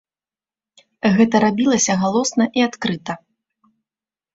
[1.19, 3.13] Гэта рабілася галосна і адкрыта.